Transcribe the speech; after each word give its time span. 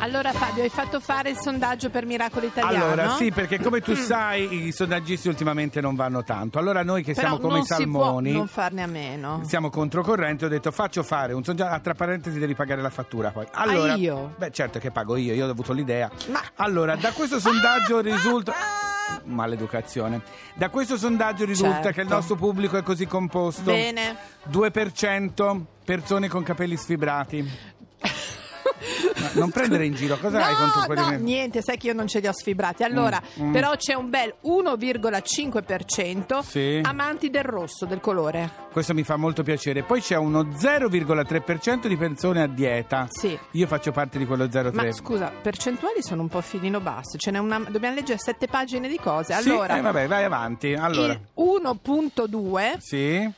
Allora 0.00 0.32
Fabio, 0.32 0.62
hai 0.62 0.68
fatto 0.68 1.00
fare 1.00 1.30
il 1.30 1.36
sondaggio 1.38 1.90
per 1.90 2.06
Miracolo 2.06 2.46
Italiano? 2.46 2.84
Allora, 2.84 3.14
sì, 3.16 3.32
perché 3.32 3.58
come 3.60 3.80
tu 3.80 3.94
sai, 3.94 4.66
i 4.66 4.72
sondaggisti 4.72 5.26
ultimamente 5.28 5.80
non 5.80 5.94
vanno 5.96 6.22
tanto. 6.22 6.58
Allora, 6.58 6.82
noi 6.84 7.02
che 7.02 7.14
Però 7.14 7.28
siamo 7.36 7.40
come 7.42 7.58
i 7.60 7.64
salmoni, 7.64 8.32
non 8.32 8.46
farne 8.46 8.82
a 8.82 8.86
meno. 8.86 9.40
siamo 9.44 9.70
controcorrente. 9.70 10.44
Ho 10.44 10.48
detto, 10.48 10.70
faccio 10.70 11.02
fare 11.02 11.32
un 11.32 11.42
sondaggio. 11.42 11.70
Ah, 11.74 11.80
tra 11.80 11.94
parentesi, 11.94 12.38
devi 12.38 12.54
pagare 12.54 12.80
la 12.80 12.90
fattura 12.90 13.30
poi. 13.30 13.46
Allora, 13.52 13.94
Ah, 13.94 13.96
io? 13.96 14.34
Beh, 14.36 14.50
certo 14.52 14.78
che 14.78 14.90
pago 14.92 15.16
io, 15.16 15.34
io 15.34 15.46
ho 15.46 15.50
avuto 15.50 15.72
l'idea. 15.72 16.08
Ma- 16.30 16.42
Allora, 16.56 16.94
da 16.94 17.10
questo 17.10 17.40
sondaggio 17.40 17.98
risulta. 18.00 18.54
Maleducazione. 19.24 20.20
Da 20.54 20.68
questo 20.68 20.96
sondaggio 20.98 21.44
risulta 21.46 21.76
Certo. 21.82 21.90
che 21.92 22.00
il 22.02 22.08
nostro 22.08 22.36
pubblico 22.36 22.76
è 22.76 22.82
così 22.82 23.06
composto: 23.06 23.62
Bene. 23.62 24.16
2% 24.50 25.64
persone 25.84 26.28
con 26.28 26.42
capelli 26.42 26.76
sfibrati. 26.76 27.50
Ma 29.20 29.30
non 29.34 29.50
prendere 29.50 29.84
in 29.86 29.94
giro, 29.94 30.16
cosa 30.18 30.44
hai 30.44 30.52
no, 30.52 30.58
contro 30.58 30.80
quelli 30.86 31.00
no, 31.00 31.08
che- 31.10 31.16
niente, 31.18 31.62
sai 31.62 31.76
che 31.76 31.88
io 31.88 31.92
non 31.94 32.06
ce 32.06 32.20
li 32.20 32.26
ho 32.28 32.32
sfibrati. 32.32 32.82
Allora, 32.84 33.20
Mm, 33.40 33.48
mm. 33.48 33.52
però 33.52 33.74
c'è 33.76 33.94
un 33.94 34.08
bel 34.10 34.34
1,5% 34.42 36.40
Sì. 36.42 36.80
amanti 36.82 37.30
del 37.30 37.42
rosso, 37.44 37.84
del 37.86 38.00
colore. 38.00 38.66
Questo 38.72 38.94
mi 38.94 39.02
fa 39.02 39.16
molto 39.16 39.42
piacere. 39.42 39.82
Poi 39.82 40.00
c'è 40.00 40.16
uno 40.16 40.48
0,3% 40.56 41.88
di 41.88 41.96
persone 41.96 42.42
a 42.42 42.46
dieta. 42.46 43.06
Sì. 43.08 43.36
Io 43.52 43.66
faccio 43.66 43.92
parte 43.92 44.18
di 44.18 44.26
quello 44.26 44.48
0,3. 44.48 44.72
Ma 44.86 44.92
scusa, 44.92 45.32
percentuali 45.42 46.02
sono 46.02 46.22
un 46.22 46.28
po' 46.28 46.40
filino 46.40 46.80
basso, 46.80 47.16
ce 47.18 47.30
n'è 47.30 47.38
una, 47.38 47.58
dobbiamo 47.68 47.94
leggere 47.94 48.18
sette 48.18 48.46
pagine 48.46 48.88
di 48.88 48.98
cose. 48.98 49.34
Sì, 49.40 49.48
Allora, 49.48 49.76
eh, 49.78 49.80
vabbè, 49.80 50.06
vai 50.06 50.24
avanti. 50.24 50.74
Allora, 50.74 51.12
il 51.12 51.20
1.2 51.34 52.76
sì. 52.78 53.28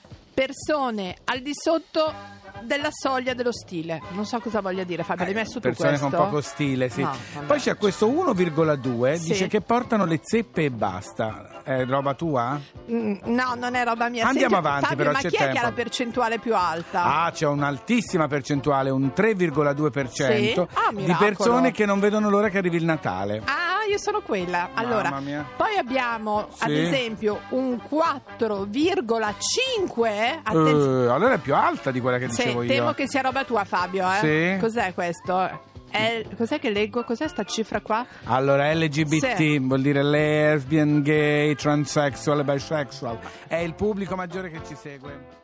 Persone 0.44 1.16
al 1.24 1.40
di 1.40 1.52
sotto 1.52 2.38
della 2.62 2.88
soglia 2.90 3.34
dello 3.34 3.52
stile. 3.52 4.00
Non 4.12 4.24
so 4.24 4.38
cosa 4.40 4.60
voglia 4.62 4.84
dire, 4.84 5.02
Fabio, 5.02 5.26
hai 5.26 5.34
messo 5.34 5.60
tu 5.60 5.68
Eh, 5.68 5.70
persone 5.72 5.98
questo? 5.98 6.08
con 6.08 6.18
poco 6.18 6.40
stile, 6.40 6.88
sì. 6.88 7.02
No. 7.02 7.14
Poi 7.46 7.58
c'è 7.58 7.76
questo 7.76 8.08
1,2 8.08 9.16
Sì. 9.18 9.28
dice 9.32 9.46
che 9.48 9.60
portano 9.60 10.04
le 10.06 10.18
zeppe 10.22 10.64
e 10.64 10.70
basta. 10.70 11.62
È 11.62 11.84
roba 11.84 12.14
tua? 12.14 12.58
Mm, 12.90 13.16
no, 13.24 13.54
non 13.54 13.74
è 13.74 13.84
roba 13.84 14.08
mia. 14.08 14.26
Andiamo 14.26 14.54
Senti, 14.54 14.66
avanti, 14.66 14.84
Fabio, 14.86 14.96
però 14.96 15.12
ma 15.12 15.18
c'è 15.20 15.28
chi 15.28 15.36
è 15.36 15.38
che 15.38 15.44
tempo. 15.44 15.58
ha 15.58 15.62
la 15.62 15.72
percentuale 15.72 16.38
più 16.38 16.54
alta? 16.56 17.02
Ah, 17.24 17.30
c'è 17.30 17.46
un'altissima 17.46 18.26
percentuale, 18.28 18.90
un 18.90 19.12
3,2% 19.14 20.34
Sì? 20.34 20.58
Ah, 20.74 20.90
di 20.92 21.14
persone 21.18 21.70
che 21.70 21.84
non 21.86 22.00
vedono 22.00 22.28
l'ora 22.30 22.48
che 22.48 22.58
arrivi 22.58 22.76
il 22.78 22.84
Natale. 22.84 23.42
Ah, 23.44 23.69
io 23.90 23.98
sono 23.98 24.20
quella. 24.22 24.70
Allora, 24.74 25.10
Mamma 25.10 25.20
mia. 25.20 25.46
poi 25.56 25.76
abbiamo 25.76 26.48
ad 26.58 26.70
Sì. 26.70 26.78
esempio 26.78 27.40
un 27.50 27.78
4,5. 27.88 30.40
Attenzione. 30.42 31.04
Eh, 31.04 31.08
allora 31.10 31.34
è 31.34 31.38
più 31.38 31.54
alta 31.54 31.90
di 31.90 32.00
quella 32.00 32.18
che 32.18 32.30
Sì, 32.30 32.42
dicevo 32.44 32.64
temo 32.64 32.86
io. 32.88 32.94
che 32.94 33.08
sia 33.08 33.20
roba 33.20 33.44
tua, 33.44 33.64
Fabio. 33.64 34.08
Eh? 34.10 34.18
Sì. 34.54 34.60
Cos'è 34.60 34.94
questo? 34.94 35.68
È- 35.90 36.24
cos'è 36.36 36.60
che 36.60 36.70
leggo? 36.70 37.02
Cos'è 37.02 37.26
sta 37.26 37.42
cifra 37.44 37.80
qua? 37.80 38.06
Allora, 38.24 38.72
LGBT 38.72 39.34
Sì. 39.34 39.58
vuol 39.58 39.80
dire 39.82 40.04
lesbian, 40.04 41.02
gay, 41.02 41.54
transsexual 41.56 42.38
e 42.40 42.44
bisexual. 42.44 43.18
È 43.48 43.56
il 43.56 43.74
pubblico 43.74 44.14
maggiore 44.14 44.50
che 44.50 44.60
ci 44.66 44.76
segue. 44.80 45.38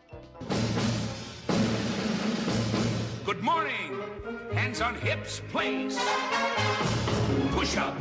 Good 3.25 3.41
morning. 3.41 3.75
Hands 4.55 4.79
on 4.81 4.95
hips, 5.03 5.41
please. 5.51 5.99
Push 7.51 7.75
up, 7.77 7.95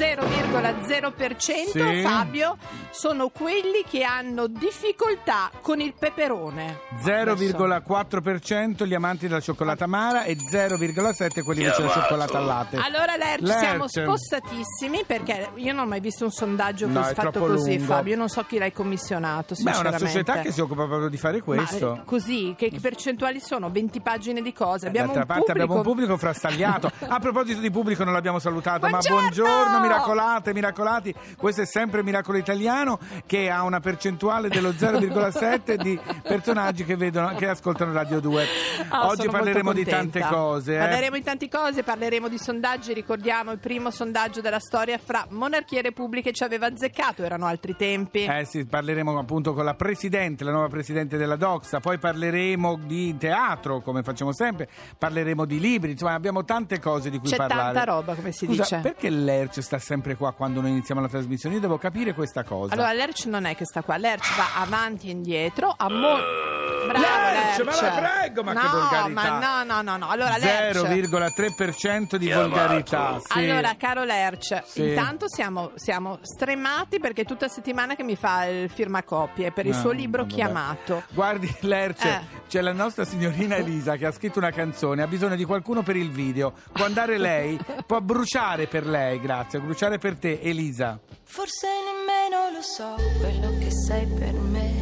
0,0% 0.00 1.36
Sì. 1.68 2.00
Fabio 2.02 2.56
sono 2.90 3.28
quelli 3.28 3.84
che 3.86 4.02
hanno 4.02 4.46
difficoltà 4.46 5.50
con 5.60 5.78
il 5.80 5.92
peperone. 5.98 6.78
0,4% 7.04 8.86
gli 8.86 8.94
amanti 8.94 9.28
della 9.28 9.40
cioccolata 9.40 9.84
amara 9.84 10.22
e 10.24 10.36
0,7% 10.36 11.42
quelli 11.42 11.60
invece 11.60 11.82
della 11.82 11.92
cioccolata 11.92 12.38
al 12.38 12.44
latte. 12.46 12.76
Allora, 12.78 13.16
Lerch, 13.16 13.40
Lerch. 13.42 13.58
siamo 13.58 13.88
spostatissimi 13.88 15.04
perché 15.06 15.50
io 15.56 15.72
non 15.74 15.84
ho 15.84 15.88
mai 15.88 16.00
visto 16.00 16.24
un 16.24 16.30
sondaggio 16.30 16.86
No, 16.86 17.02
fatto 17.02 17.38
così, 17.40 17.76
lungo. 17.76 17.92
Fabio. 17.92 18.12
Io 18.12 18.18
non 18.18 18.28
so 18.30 18.42
chi 18.44 18.56
l'hai 18.56 18.72
commissionato. 18.72 19.54
Beh, 19.58 19.70
è 19.70 19.78
una 19.80 19.98
società 19.98 20.40
che 20.40 20.50
si 20.50 20.62
occupa 20.62 20.86
proprio 20.86 21.08
di 21.10 21.18
fare 21.18 21.36
Ma, 21.38 21.44
questo. 21.44 21.96
eh, 21.96 22.04
così, 22.06 22.54
che 22.56 22.72
percentuali 22.80 23.38
sono? 23.40 23.70
20 23.70 24.00
pagine 24.00 24.40
di 24.40 24.52
cose. 24.54 24.86
Abbiamo 24.86 25.12
D'altra 25.12 25.20
un 25.22 25.26
parte 25.26 25.52
pubblico... 25.52 25.62
abbiamo 25.64 25.74
un 25.76 25.82
pubblico 25.94 26.16
frastagliato. 26.16 26.90
A 27.06 27.18
proposito 27.18 27.60
di 27.60 27.70
pubblico 27.70 28.02
non 28.02 28.14
l'abbiamo 28.14 28.38
salutato, 28.38 28.86
Ma 28.86 28.92
ma, 28.92 29.00
certo! 29.00 29.18
buongiorno 29.18 29.78
miracolate, 29.90 30.52
miracolati. 30.54 31.14
Questo 31.36 31.62
è 31.62 31.66
sempre 31.66 32.02
Miracolo 32.02 32.38
Italiano 32.38 32.98
che 33.26 33.50
ha 33.50 33.62
una 33.62 33.80
percentuale 33.80 34.48
dello 34.48 34.70
0,7 34.70 35.74
di 35.74 35.98
personaggi 36.22 36.84
che 36.84 36.96
vedono 36.96 37.34
che 37.34 37.48
ascoltano 37.48 37.92
Radio 37.92 38.20
2. 38.20 38.46
Ah, 38.88 39.06
Oggi 39.08 39.28
parleremo 39.28 39.72
di 39.72 39.84
tante 39.84 40.20
cose, 40.20 40.74
eh. 40.74 40.78
Parleremo 40.78 41.16
di 41.16 41.22
tante 41.22 41.48
cose, 41.48 41.82
parleremo 41.82 42.28
di 42.28 42.38
sondaggi. 42.38 42.92
Ricordiamo 42.92 43.52
il 43.52 43.58
primo 43.58 43.90
sondaggio 43.90 44.40
della 44.40 44.60
storia 44.60 44.98
fra 44.98 45.26
monarchie 45.30 45.78
e 45.78 45.82
repubbliche 45.82 46.32
ci 46.32 46.44
aveva 46.44 46.66
azzeccato, 46.66 47.24
erano 47.24 47.46
altri 47.46 47.74
tempi. 47.76 48.24
Eh 48.24 48.44
sì, 48.44 48.64
parleremo 48.64 49.18
appunto 49.18 49.54
con 49.54 49.64
la 49.64 49.74
presidente, 49.74 50.44
la 50.44 50.52
nuova 50.52 50.68
presidente 50.68 51.16
della 51.16 51.36
Doxa, 51.36 51.80
poi 51.80 51.98
parleremo 51.98 52.78
di 52.84 53.16
teatro, 53.16 53.80
come 53.80 54.02
facciamo 54.02 54.32
sempre, 54.32 54.68
parleremo 54.98 55.44
di 55.44 55.58
libri, 55.60 55.92
insomma 55.92 56.14
abbiamo 56.14 56.44
tante 56.44 56.78
cose 56.78 57.10
di 57.10 57.18
cui 57.18 57.28
C'è 57.28 57.36
parlare. 57.36 57.72
tanta 57.74 57.90
roba, 57.92 58.14
come 58.14 58.32
si 58.32 58.46
Scusa, 58.46 58.62
dice. 58.62 58.78
perché 58.82 59.10
l'Erce 59.10 59.62
sta 59.62 59.78
sempre 59.80 60.16
qua 60.16 60.32
quando 60.32 60.60
noi 60.60 60.70
iniziamo 60.70 61.00
la 61.00 61.08
trasmissione? 61.08 61.56
Io 61.56 61.60
devo 61.60 61.78
capire 61.78 62.14
questa 62.14 62.44
cosa. 62.44 62.72
Allora, 62.74 62.92
l'Erc 62.92 63.24
non 63.24 63.44
è 63.44 63.54
che 63.56 63.64
sta 63.64 63.82
qua, 63.82 63.96
l'Erc 63.96 64.36
va 64.36 64.60
avanti 64.62 65.08
e 65.08 65.10
indietro, 65.10 65.74
a 65.76 65.88
mo- 65.90 66.49
Bravo, 66.86 67.00
Lerch, 67.00 67.58
Lerch. 67.58 67.64
ma 67.64 67.80
la 67.80 68.18
prego, 68.20 68.42
ma 68.42 68.52
no, 68.52 68.60
che 68.60 68.66
volgarità. 68.68 69.08
ma 69.08 69.62
no, 69.62 69.64
no, 69.64 69.82
no, 69.82 69.96
no. 69.96 70.08
Allora, 70.08 70.36
Lerch. 70.38 70.76
0,3% 70.78 72.16
di 72.16 72.30
volgarità. 72.30 73.20
Sì. 73.24 73.38
Allora, 73.38 73.74
caro 73.76 74.04
Lerch, 74.04 74.62
Sì. 74.64 74.88
intanto 74.88 75.26
siamo, 75.28 75.72
siamo 75.74 76.18
stremati 76.22 76.98
perché 76.98 77.22
è 77.22 77.24
tutta 77.24 77.48
settimana 77.48 77.94
che 77.94 78.02
mi 78.02 78.16
fa 78.16 78.44
il 78.46 78.70
firmacopie 78.70 79.52
per 79.52 79.66
il 79.66 79.74
No, 79.74 79.80
suo 79.80 79.90
libro 79.90 80.22
vabbè. 80.22 80.34
chiamato. 80.34 81.02
Guardi, 81.10 81.54
Lerce, 81.60 82.08
Eh. 82.08 82.20
c'è 82.48 82.60
la 82.60 82.72
nostra 82.72 83.04
signorina 83.04 83.56
Elisa 83.56 83.96
che 83.96 84.06
ha 84.06 84.12
scritto 84.12 84.38
una 84.38 84.50
canzone, 84.50 85.02
ha 85.02 85.06
bisogno 85.06 85.36
di 85.36 85.44
qualcuno 85.44 85.82
per 85.82 85.96
il 85.96 86.10
video. 86.10 86.52
Può 86.72 86.84
andare 86.84 87.18
lei? 87.18 87.58
Può 87.86 88.00
bruciare 88.00 88.66
per 88.66 88.86
lei, 88.86 89.20
grazie, 89.20 89.60
bruciare 89.60 89.98
per 89.98 90.16
te, 90.18 90.40
Elisa. 90.42 90.98
Forse 91.22 91.68
nemmeno 91.68 92.50
lo 92.52 92.62
so 92.62 92.94
quello 93.20 93.56
che 93.58 93.70
sei 93.70 94.04
per 94.06 94.32
me, 94.32 94.79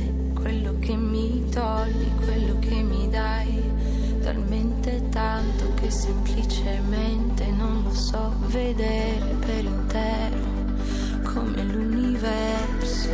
togli, 1.69 2.11
quello 2.25 2.59
che 2.61 2.83
mi 2.83 3.09
dai, 3.11 3.62
talmente 4.23 5.06
tanto 5.11 5.75
che 5.75 5.91
semplicemente 5.91 7.47
non 7.51 7.83
lo 7.83 7.93
so 7.93 8.33
vedere 8.47 9.34
per 9.45 9.65
intero 9.65 10.56
come 11.25 11.62
l'universo. 11.62 13.11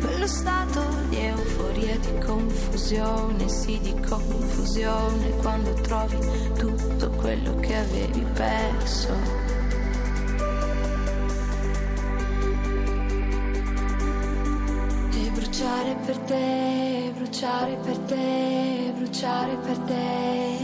Quello 0.00 0.26
stato 0.26 0.80
di 1.08 1.16
euforia, 1.16 1.98
di 1.98 2.18
confusione, 2.24 3.48
sì 3.48 3.80
di 3.80 3.94
confusione, 4.06 5.30
quando 5.40 5.72
trovi 5.74 6.18
tutto 6.58 7.08
quello 7.10 7.54
che 7.56 7.74
avevi 7.74 8.24
perso. 8.34 9.43
Per 16.06 16.16
te, 16.18 17.12
bruciare 17.14 17.76
per 17.84 17.96
te, 17.98 18.92
bruciare 18.96 19.56
per 19.56 19.78
te. 19.78 20.56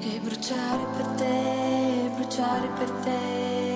E 0.00 0.20
bruciare 0.22 0.84
per 0.96 1.06
te, 1.16 2.10
bruciare 2.16 2.68
per 2.78 2.90
te. 3.04 3.73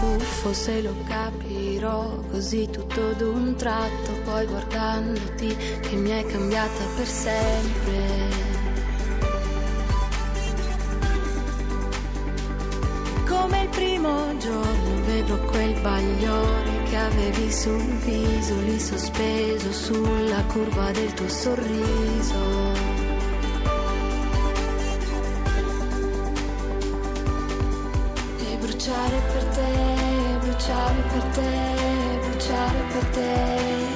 Buffo 0.00 0.52
se 0.52 0.80
lo 0.82 0.94
capirò 1.06 2.22
così 2.30 2.68
tutto 2.70 3.12
d'un 3.12 3.56
tratto, 3.56 4.12
poi 4.24 4.46
guardandoti 4.46 5.56
che 5.80 5.96
mi 5.96 6.12
hai 6.12 6.24
cambiata 6.24 6.84
per 6.96 7.06
sempre. 7.06 8.46
Come 13.26 13.62
il 13.62 13.68
primo 13.68 14.36
giorno 14.38 14.77
bagliore 15.80 16.82
che 16.84 16.96
avevi 16.96 17.52
sul 17.52 17.82
viso, 18.04 18.60
lì 18.60 18.78
sospeso 18.78 19.72
sulla 19.72 20.42
curva 20.44 20.90
del 20.92 21.12
tuo 21.14 21.28
sorriso. 21.28 22.72
E 28.38 28.56
bruciare 28.58 29.20
per 29.32 29.44
te, 29.44 30.38
bruciare 30.40 31.02
per 31.12 31.22
te, 31.34 32.20
bruciare 32.28 32.82
per 32.92 33.04
te. 33.06 33.87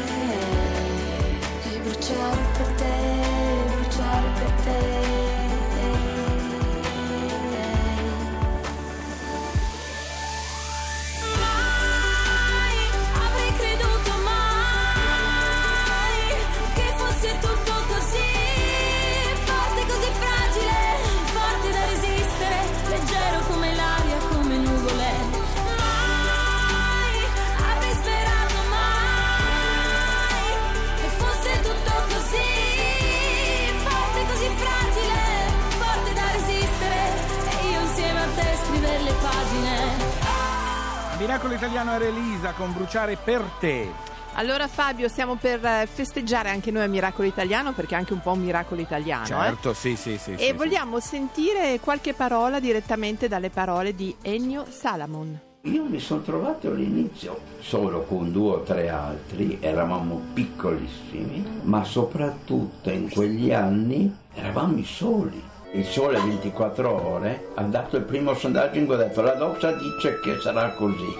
Miracolo 41.22 41.54
Italiano 41.54 41.92
era 41.92 42.04
Elisa 42.04 42.50
con 42.50 42.72
Bruciare 42.72 43.16
per 43.16 43.42
te. 43.60 43.88
Allora 44.32 44.66
Fabio, 44.66 45.06
stiamo 45.06 45.36
per 45.36 45.64
eh, 45.64 45.86
festeggiare 45.86 46.50
anche 46.50 46.72
noi 46.72 46.82
a 46.82 46.88
Miracolo 46.88 47.28
Italiano 47.28 47.70
perché 47.70 47.94
è 47.94 47.98
anche 47.98 48.12
un 48.12 48.20
po' 48.20 48.32
un 48.32 48.40
miracolo 48.40 48.80
italiano. 48.80 49.22
eh. 49.22 49.28
Certo, 49.28 49.72
sì, 49.72 49.94
sì, 49.94 50.18
sì. 50.18 50.32
E 50.32 50.46
sì, 50.46 50.52
vogliamo 50.52 50.98
sentire 50.98 51.78
qualche 51.78 52.12
parola 52.12 52.58
direttamente 52.58 53.28
dalle 53.28 53.50
parole 53.50 53.94
di 53.94 54.12
Ennio 54.20 54.66
Salamon. 54.68 55.38
Io 55.60 55.84
mi 55.84 56.00
sono 56.00 56.22
trovato 56.22 56.66
all'inizio 56.66 57.38
solo 57.60 58.02
con 58.02 58.32
due 58.32 58.54
o 58.54 58.62
tre 58.62 58.88
altri, 58.88 59.58
eravamo 59.60 60.20
piccolissimi, 60.32 61.60
ma 61.62 61.84
soprattutto 61.84 62.90
in 62.90 63.08
quegli 63.08 63.52
anni 63.52 64.12
eravamo 64.34 64.76
i 64.76 64.84
soli. 64.84 65.50
Il 65.74 65.86
Sole 65.86 66.20
24 66.20 66.90
Ore 66.90 67.46
ha 67.54 67.62
dato 67.62 67.96
il 67.96 68.04
primo 68.04 68.34
sondaggio 68.34 68.78
in 68.78 68.84
cui 68.84 68.94
ha 68.94 68.98
detto 68.98 69.22
la 69.22 69.32
Doxa 69.32 69.72
dice 69.72 70.20
che 70.20 70.38
sarà 70.38 70.68
così. 70.74 71.16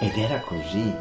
Ed 0.00 0.16
era 0.16 0.40
così. 0.40 0.92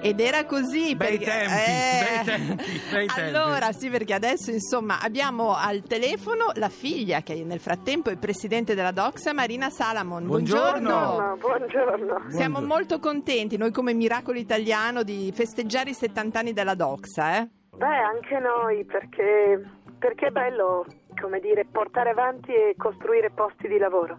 Ed 0.00 0.20
era 0.20 0.46
così 0.46 0.96
Bei 0.96 1.18
perché, 1.18 1.26
tempi, 1.26 1.52
eh, 1.52 2.24
bei 2.24 2.24
tempi, 2.24 2.80
bei 2.90 3.06
tempi. 3.08 3.36
Allora, 3.36 3.72
sì, 3.72 3.90
perché 3.90 4.14
adesso 4.14 4.50
insomma 4.50 5.02
abbiamo 5.02 5.54
al 5.54 5.82
telefono 5.82 6.46
la 6.54 6.70
figlia 6.70 7.20
che 7.20 7.44
nel 7.44 7.60
frattempo 7.60 8.08
è 8.08 8.16
presidente 8.16 8.74
della 8.74 8.92
Doxa, 8.92 9.34
Marina 9.34 9.68
Salamon. 9.68 10.24
Buongiorno. 10.24 10.88
No, 10.88 11.36
buongiorno. 11.38 12.30
Siamo 12.30 12.62
molto 12.62 12.98
contenti, 12.98 13.58
noi 13.58 13.70
come 13.70 13.92
Miracolo 13.92 14.38
Italiano, 14.38 15.02
di 15.02 15.30
festeggiare 15.34 15.90
i 15.90 15.94
70 15.94 16.38
anni 16.38 16.52
della 16.54 16.74
Doxa, 16.74 17.36
eh? 17.36 17.48
Beh, 17.76 17.86
anche 17.86 18.38
noi, 18.38 18.82
perché, 18.86 19.62
perché 19.98 20.28
è 20.28 20.30
bello, 20.30 20.86
come 21.20 21.40
dire, 21.40 21.64
portare 21.64 22.10
avanti 22.10 22.52
e 22.52 22.74
costruire 22.76 23.30
posti 23.30 23.68
di 23.68 23.78
lavoro. 23.78 24.18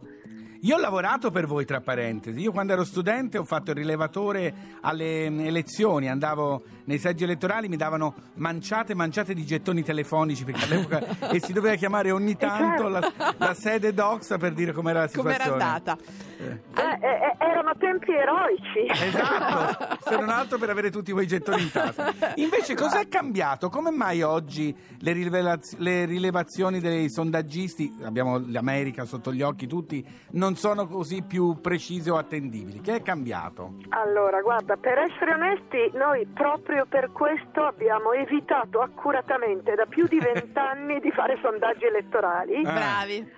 Io 0.64 0.76
ho 0.76 0.80
lavorato 0.80 1.32
per 1.32 1.48
voi, 1.48 1.66
tra 1.66 1.82
parentesi. 1.82 2.40
Io 2.40 2.52
quando 2.52 2.74
ero 2.74 2.84
studente 2.84 3.40
ho 3.40 3.44
fatto 3.44 3.72
il 3.72 3.78
rilevatore 3.78 4.54
alle 4.82 5.28
mm, 5.28 5.40
elezioni, 5.40 6.08
andavo 6.08 6.62
nei 6.84 7.00
seggi 7.00 7.24
elettorali, 7.24 7.68
mi 7.68 7.78
davano 7.78 8.14
manciate 8.36 8.92
e 8.92 8.96
manciate 8.96 9.34
di 9.34 9.44
gettoni 9.44 9.82
telefonici 9.84 10.44
perché 10.44 10.66
all'epoca 10.66 11.00
e 11.32 11.40
si 11.40 11.52
doveva 11.52 11.76
chiamare 11.76 12.12
ogni 12.12 12.36
tanto 12.38 12.90
la, 12.90 13.12
la 13.38 13.54
sede 13.56 13.94
Doxa 13.94 14.38
per 14.38 14.54
dire 14.54 14.72
com'era 14.72 15.00
la 15.02 15.10
Com'era 15.12 15.44
situazione. 15.44 15.64
andata? 15.64 15.98
Beh, 16.38 16.60
eh, 16.76 17.08
eh, 17.08 17.36
erano 17.40 17.72
tempi 17.80 18.12
eroici. 18.12 19.04
Esatto, 19.04 19.98
se 20.10 20.16
non 20.16 20.30
altro 20.30 20.58
per 20.60 20.70
avere 20.70 20.92
tutti 20.92 21.12
quei 21.12 21.26
gettoni 21.28 21.64
in 21.64 21.72
tasca. 21.72 22.14
Invece 22.36 22.76
cos'è 22.76 23.08
cambiato? 23.08 23.70
Come 23.70 23.90
mai 23.92 24.22
oggi 24.22 24.76
le, 25.00 25.12
rivelaz- 25.12 25.78
le 25.78 26.06
rilevazioni 26.06 26.80
dei 26.80 27.10
sondaggisti, 27.10 27.96
abbiamo 28.04 28.44
l'America 28.48 29.06
sotto 29.06 29.34
gli 29.34 29.42
occhi 29.42 29.66
tutti, 29.68 30.06
non 30.32 30.51
sono 30.56 30.88
così 30.88 31.24
più 31.24 31.60
precise 31.62 32.12
o 32.12 32.18
attendibili? 32.18 32.82
Che 32.82 32.96
è 32.96 33.02
cambiato? 33.02 33.74
Allora, 33.90 34.42
guarda, 34.42 34.76
per 34.78 34.98
essere 34.98 35.34
onesti, 35.34 35.92
noi 35.94 36.26
proprio 36.28 36.86
per 36.88 37.12
questo 37.12 37.64
abbiamo 37.64 38.12
evitato 38.14 38.80
accuratamente 38.82 39.76
da 39.76 39.86
più 39.86 40.06
di 40.08 40.20
vent'anni 40.20 41.00
di 41.00 41.12
fare 41.12 41.38
sondaggi 41.42 41.86
elettorali. 41.86 42.56
Ah. 42.66 42.72
Bravi. 42.72 43.32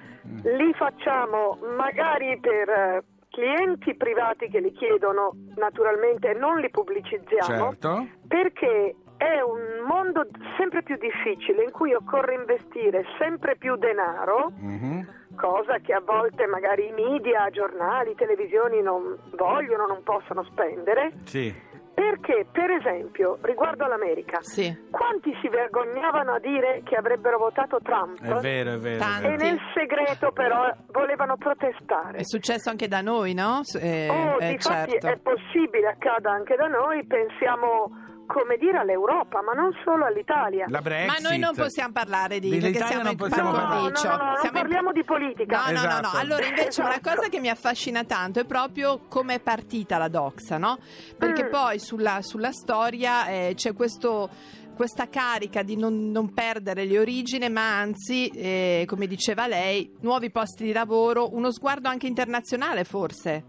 Li 0.44 0.74
facciamo 0.76 1.58
magari 1.76 2.40
per 2.40 2.70
eh, 2.70 3.04
clienti 3.30 3.94
privati 3.96 4.48
che 4.50 4.60
li 4.60 4.72
chiedono, 4.72 5.34
naturalmente 5.56 6.34
non 6.34 6.60
li 6.60 6.70
pubblicizziamo, 6.70 7.70
Certo. 7.72 8.08
perché 8.28 8.96
è 9.18 9.42
un 9.42 9.86
mondo 9.88 10.26
sempre 10.58 10.82
più 10.84 10.98
difficile 10.98 11.64
in 11.64 11.72
cui 11.72 11.94
occorre 11.94 12.36
investire 12.36 13.04
sempre 13.20 13.56
più 13.58 13.76
denaro, 13.76 14.52
Mhm. 14.58 15.08
Cosa 15.36 15.78
che 15.80 15.94
a 15.94 16.02
volte 16.04 16.46
magari 16.48 16.88
i 16.88 16.92
media, 16.92 17.50
giornali, 17.52 18.16
televisioni 18.16 18.82
non 18.82 19.18
vogliono, 19.36 19.86
non 19.86 20.04
possono 20.04 20.44
spendere. 20.44 21.12
Sì. 21.26 21.72
Perché, 21.94 22.48
per 22.52 22.72
esempio, 22.72 23.38
riguardo 23.44 23.86
all'America, 23.86 24.40
Sì. 24.42 24.76
quanti 24.90 25.32
si 25.42 25.48
vergognavano 25.48 26.34
a 26.34 26.40
dire 26.40 26.82
che 26.84 26.96
avrebbero 26.96 27.38
votato 27.38 27.80
Trump 27.84 28.20
È 28.20 28.34
vero, 28.42 28.74
è 28.74 28.78
vero. 28.78 28.98
Tanti. 28.98 29.28
e 29.28 29.36
nel 29.36 29.60
segreto 29.76 30.32
però 30.32 30.72
volevano 30.88 31.38
protestare? 31.38 32.18
È 32.18 32.24
successo 32.24 32.72
anche 32.72 32.88
da 32.88 33.02
noi, 33.02 33.36
no? 33.36 33.62
Eh, 33.80 34.10
oh, 34.10 34.38
eh, 34.40 34.56
difatti 34.56 34.92
certo. 35.00 35.08
è 35.08 35.18
possibile 35.18 35.90
accada 35.90 36.32
anche 36.32 36.56
da 36.56 36.66
noi, 36.66 37.06
pensiamo 37.06 37.92
come 38.26 38.58
dire 38.58 38.78
all'Europa, 38.78 39.42
ma 39.42 39.54
non 39.54 39.72
solo 39.84 40.06
all'Italia. 40.06 40.66
La 40.70 40.82
Brexit. 40.82 41.22
Ma 41.22 41.30
noi 41.30 41.40
non 41.40 41.54
possiamo 41.56 41.92
parlare 41.92 42.40
di 42.40 42.50
perché 42.58 42.78
siamo 42.86 43.04
non 43.04 43.12
in 43.12 43.18
possiamo 43.18 43.52
no, 43.52 43.56
no, 43.58 43.62
parlare. 43.64 43.82
no, 43.82 43.90
Paradiso. 43.92 44.08
no, 44.10 44.36
Siamo 44.42 44.46
in- 44.58 44.62
parliamo 44.64 44.92
di 44.92 45.04
politica. 45.04 45.58
No, 45.58 45.72
no, 45.72 45.72
no, 45.72 45.88
no. 45.88 46.00
Esatto. 46.00 46.18
Allora, 46.18 46.46
invece, 46.46 46.82
una 46.82 46.90
Esatto. 46.98 47.10
cosa 47.16 47.30
che 47.30 47.40
mi 47.40 47.50
affascina 47.50 48.04
tanto 48.04 48.40
è 48.40 48.46
proprio 48.46 49.02
come 49.08 49.36
è 49.36 49.40
partita 49.40 49.98
la 49.98 50.08
doxa, 50.08 50.58
no? 50.58 50.78
Perché 51.18 51.46
Mm. 51.46 51.50
poi 51.50 51.80
sulla, 51.80 52.20
sulla 52.22 52.52
storia 52.52 53.28
eh, 53.28 53.54
c'è 53.56 53.74
questo. 53.74 54.30
Questa 54.74 55.08
carica 55.08 55.62
di 55.62 55.78
non, 55.78 56.10
non 56.10 56.34
perdere 56.34 56.86
le 56.86 56.98
origini, 56.98 57.48
ma 57.48 57.78
anzi, 57.78 58.28
eh, 58.30 58.86
come 58.88 59.06
diceva 59.06 59.46
lei, 59.46 59.94
nuovi 60.00 60.32
posti 60.32 60.64
di 60.64 60.72
lavoro, 60.72 61.36
uno 61.36 61.52
sguardo 61.52 61.90
anche 61.90 62.08
internazionale, 62.08 62.84
forse. 62.84 63.44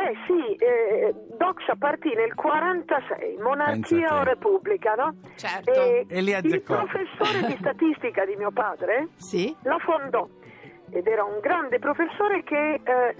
Beh 0.00 0.14
sì, 0.26 0.54
eh, 0.54 1.14
Doxa 1.36 1.74
partì 1.78 2.14
nel 2.14 2.34
46, 2.34 3.36
monarchia 3.42 4.18
o 4.20 4.22
repubblica, 4.22 4.94
no? 4.94 5.14
Certo. 5.36 5.70
E 5.72 6.06
E 6.08 6.20
il 6.20 6.62
professore 6.62 7.42
di 7.46 7.56
statistica 7.60 8.24
di 8.24 8.34
mio 8.36 8.50
padre 8.50 9.08
Sì? 9.16 9.54
la 9.64 9.76
fondò 9.78 10.26
ed 10.90 11.06
era 11.06 11.22
un 11.24 11.38
grande 11.40 11.78
professore 11.78 12.42
che 12.44 12.80
eh, 12.82 13.14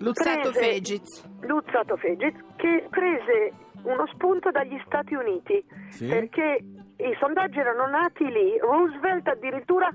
Luzzato 0.00 0.50
prese- 0.50 0.60
Fegiz. 0.60 1.28
Luzzato 1.40 1.96
Fegiz, 1.96 2.34
che 2.56 2.86
prese 2.90 3.52
uno 3.84 4.06
spunto 4.12 4.50
dagli 4.50 4.78
Stati 4.84 5.14
Uniti 5.14 5.64
Sì. 5.88 6.06
perché 6.06 6.58
i 6.98 7.16
sondaggi 7.18 7.58
erano 7.58 7.86
nati 7.86 8.24
lì. 8.30 8.58
Roosevelt 8.58 9.26
addirittura 9.26 9.88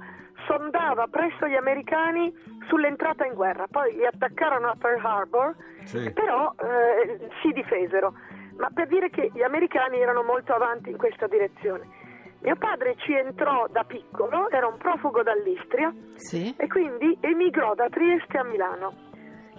sondava 0.47 1.07
presso 1.07 1.47
gli 1.47 1.55
americani 1.55 2.33
sull'entrata 2.67 3.25
in 3.25 3.33
guerra, 3.33 3.65
poi 3.69 3.93
li 3.95 4.05
attaccarono 4.05 4.69
a 4.69 4.75
Pearl 4.77 5.05
Harbor, 5.05 5.55
Sì. 5.83 6.11
però 6.11 6.53
eh, 6.59 7.29
si 7.41 7.51
difesero. 7.51 8.13
Ma 8.57 8.69
per 8.73 8.87
dire 8.87 9.09
che 9.09 9.29
gli 9.33 9.41
americani 9.43 9.99
erano 9.99 10.23
molto 10.23 10.53
avanti 10.53 10.89
in 10.89 10.97
questa 10.97 11.27
direzione. 11.27 12.03
Mio 12.41 12.55
padre 12.55 12.95
ci 12.97 13.13
entrò 13.13 13.67
da 13.69 13.83
piccolo, 13.83 14.49
era 14.49 14.67
un 14.67 14.77
profugo 14.77 15.23
dall'Istria 15.23 15.93
Sì? 16.15 16.53
e 16.57 16.67
quindi 16.67 17.17
emigrò 17.21 17.73
da 17.75 17.89
Trieste 17.89 18.37
a 18.37 18.43
Milano 18.43 18.93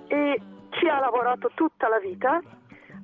e 0.08 0.40
ci 0.70 0.88
ha 0.88 0.98
lavorato 1.00 1.50
tutta 1.54 1.88
la 1.88 1.98
vita. 1.98 2.40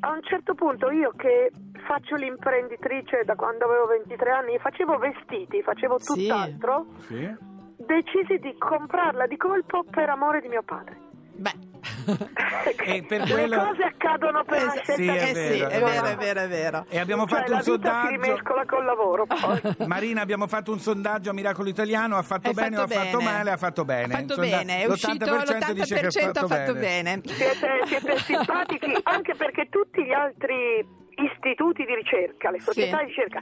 A 0.04 0.10
un 0.12 0.22
certo 0.22 0.54
punto 0.54 0.90
io 0.90 1.12
che 1.16 1.50
faccio 1.86 2.14
l'imprenditrice 2.16 3.22
da 3.24 3.34
quando 3.34 3.64
avevo 3.64 3.86
23 3.86 4.30
anni, 4.30 4.58
facevo 4.58 4.98
vestiti, 4.98 5.62
facevo 5.62 5.98
Sì. 5.98 6.26
tutt'altro, 6.26 6.86
Sì? 7.00 7.50
Decisi 7.86 8.38
di 8.38 8.54
comprarla 8.58 9.26
di 9.26 9.36
colpo 9.36 9.84
per 9.90 10.08
amore 10.08 10.40
di 10.40 10.48
mio 10.48 10.62
padre. 10.62 10.96
Beh. 11.34 11.70
E 12.84 13.02
per 13.04 13.22
Le 13.22 13.30
quello- 13.32 13.64
cose 13.64 13.82
accadono 13.82 14.44
per 14.44 14.62
una 14.62 14.72
Eh, 14.74 14.82
scelta 14.82 14.94
sì, 14.94 15.06
è 15.08 15.22
eh 15.22 15.34
sì, 15.34 15.58
vero, 15.58 15.68
è 15.68 15.78
vero, 15.78 15.86
vero. 15.86 16.06
è 16.06 16.16
vero, 16.16 16.40
è 16.40 16.48
vero. 16.48 16.84
E 16.88 16.98
abbiamo 16.98 17.26
Cioè, 17.26 17.38
fatto 17.38 17.52
un 17.54 17.62
sondaggio. 17.62 18.08
rimescola 18.08 18.64
col 18.66 18.84
lavoro 18.84 19.26
poi. 19.26 19.60
Marina, 19.86 20.20
abbiamo 20.20 20.46
fatto 20.46 20.72
un 20.72 20.78
sondaggio 20.80 21.30
a 21.30 21.32
Miracolo 21.32 21.68
Italiano, 21.68 22.16
ha 22.16 22.22
fatto 22.22 22.48
Hai 22.48 22.54
bene 22.54 22.76
fatto 22.76 22.92
o 22.94 22.96
ha 22.96 23.00
fatto 23.04 23.18
bene. 23.18 23.30
male? 23.30 23.50
Ha 23.50 23.56
fatto 23.56 23.84
bene. 23.84 24.14
Ha 24.14 24.16
fatto 24.18 24.34
sonda- 24.34 24.56
bene, 24.56 24.82
è 24.82 24.86
uscito 24.86 25.24
l'80% 25.24 25.72
dice 25.72 25.94
che 25.94 26.06
l'80% 26.06 26.38
ha 26.38 26.46
fatto 26.46 26.74
bene. 26.74 27.20
Siete, 27.24 27.68
siete 27.86 28.16
simpatici 28.22 28.96
anche 29.04 29.34
perché 29.34 29.68
tutti 29.68 30.04
gli 30.04 30.12
altri 30.12 30.84
istituti 31.16 31.84
di 31.84 31.94
ricerca, 31.94 32.50
le 32.50 32.60
società 32.60 32.98
Sì. 32.98 33.04
di 33.04 33.08
ricerca, 33.10 33.40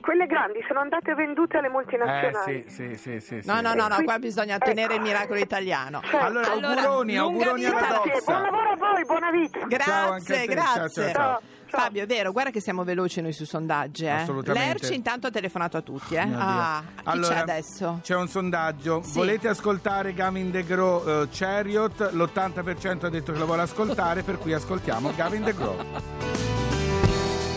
quelle 0.00 0.26
grandi 0.26 0.58
sono 0.66 0.80
andate 0.80 1.14
vendute 1.14 1.58
alle 1.58 1.66
Eh 1.68 1.70
multinazionali. 1.70 2.64
sì, 2.68 2.74
sì, 2.74 2.96
sì, 2.96 3.20
sì, 3.20 3.40
sì. 3.42 3.46
No, 3.46 3.60
no, 3.60 3.74
no, 3.74 3.88
no, 3.88 3.94
Qui- 3.96 4.04
qua 4.04 4.18
bisogna 4.18 4.58
tenere 4.58 4.94
il 4.94 5.00
ecco. 5.00 5.08
miracolo 5.08 5.38
italiano. 5.40 6.00
Certo. 6.02 6.16
Allora, 6.18 6.50
Allora, 6.52 6.80
auguroni, 6.82 7.16
lunga 7.16 7.20
auguroni 7.44 7.64
alla 7.64 7.78
Grazie, 7.78 8.22
buon 8.24 8.42
lavoro 8.42 8.70
a 8.70 8.76
voi, 8.76 9.04
buona 9.04 9.30
vita. 9.30 9.58
Grazie, 9.66 10.46
grazie. 10.46 10.80
ciao, 10.80 10.88
ciao, 10.88 11.12
ciao. 11.12 11.40
Fabio, 11.70 12.02
è 12.02 12.06
vero, 12.06 12.32
guarda 12.32 12.50
che 12.50 12.60
siamo 12.60 12.82
veloci 12.82 13.20
noi 13.20 13.32
sui 13.32 13.46
sondaggi. 13.46 14.04
Eh? 14.04 14.10
Assolutamente. 14.10 14.66
Lerci 14.80 14.94
intanto 14.94 15.28
ha 15.28 15.30
telefonato 15.30 15.76
a 15.76 15.80
tutti. 15.82 16.16
Eh? 16.16 16.26
Dio. 16.26 16.36
Ah, 16.36 16.82
chi 16.96 17.02
Allora, 17.04 17.34
c'è 17.34 17.40
adesso? 17.42 18.00
C'è 18.02 18.16
un 18.16 18.26
sondaggio. 18.26 19.02
Sì. 19.04 19.12
Volete 19.14 19.46
ascoltare 19.46 20.12
Gavin 20.12 20.50
DeGraw 20.50 21.08
eh, 21.22 21.28
Chariot? 21.30 22.10
L'80% 22.12 23.04
ha 23.06 23.08
detto 23.08 23.32
che 23.32 23.38
lo 23.38 23.46
vuole 23.46 23.62
ascoltare, 23.62 24.22
per 24.22 24.38
cui 24.38 24.52
ascoltiamo 24.52 25.12
Gavin 25.14 25.44
DeGraw. 25.44 25.76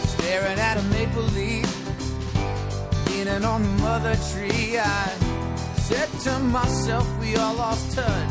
staring 0.05 0.59
at 0.59 0.77
a 0.77 0.81
maple 0.89 1.31
leaf, 1.33 1.82
leaning 3.33 3.45
on 3.45 3.63
the 3.63 3.83
mother 3.83 4.15
tree. 4.31 4.77
I 4.77 5.07
said 5.75 6.09
to 6.21 6.39
myself, 6.39 7.07
we 7.19 7.35
all 7.35 7.55
lost 7.55 7.95
touch. 7.95 8.29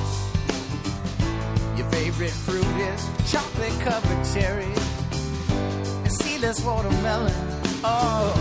Your 1.77 1.89
favorite 1.91 2.31
fruit 2.31 2.65
is 2.65 3.31
chocolate 3.31 3.79
covered 3.81 4.25
cherry 4.35 4.73
and 6.05 6.13
seedless 6.13 6.65
watermelon. 6.65 7.35
Oh, 7.85 8.35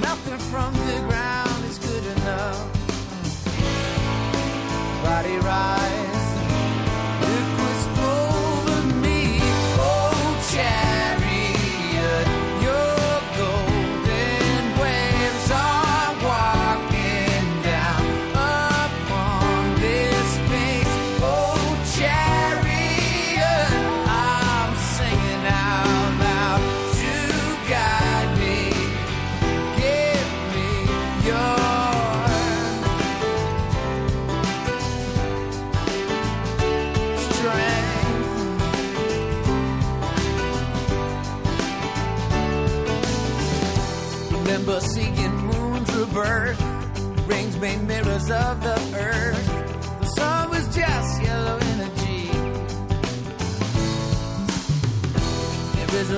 nothing 0.00 0.38
from 0.38 0.72
the 0.74 1.00
ground 1.08 1.47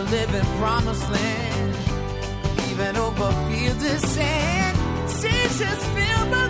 to 0.04 0.10
live 0.10 0.34
in 0.34 0.44
promised 0.58 1.10
land, 1.10 1.76
even 2.70 2.96
over 2.96 3.30
fields 3.48 3.84
of 3.84 4.00
sand. 4.00 5.10
Seas 5.10 5.58
just 5.58 5.86
fill 5.94 6.26
the 6.26 6.49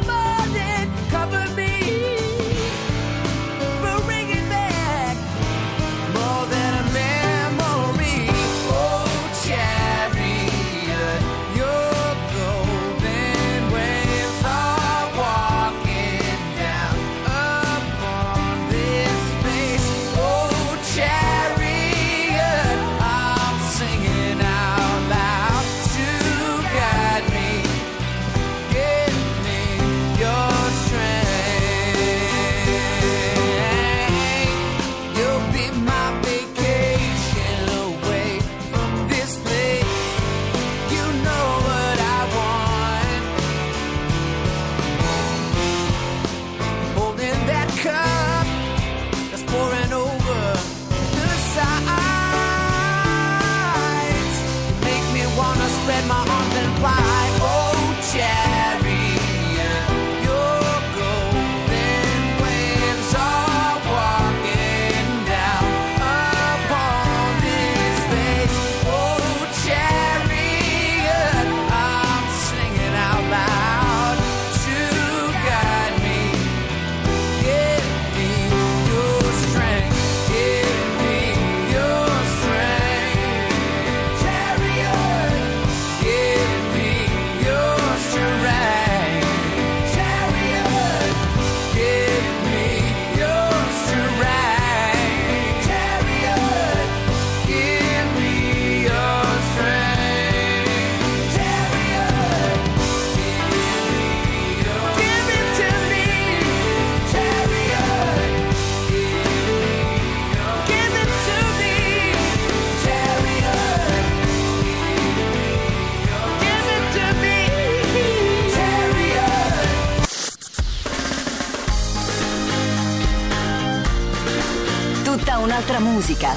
musica. 126.01 126.35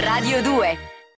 Radio 0.00 0.42
2 0.42 0.79